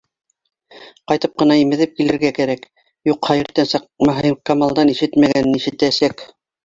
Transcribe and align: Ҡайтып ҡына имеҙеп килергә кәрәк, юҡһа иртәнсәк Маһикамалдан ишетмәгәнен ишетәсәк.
Ҡайтып 1.11 1.35
ҡына 1.41 1.57
имеҙеп 1.63 1.93
килергә 1.99 2.31
кәрәк, 2.39 2.65
юҡһа 3.11 3.35
иртәнсәк 3.43 3.87
Маһикамалдан 4.11 4.93
ишетмәгәнен 4.95 5.61
ишетәсәк. 5.63 6.27